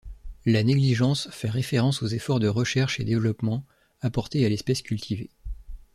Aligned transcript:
La 0.47 0.63
négligence 0.63 1.29
fait 1.29 1.51
référence 1.51 2.01
aux 2.01 2.07
efforts 2.07 2.39
de 2.39 2.47
recherche 2.47 2.99
et 2.99 3.03
développement 3.03 3.63
apportés 4.01 4.43
à 4.47 4.49
l'espèce 4.49 4.81
cultivée. 4.81 5.29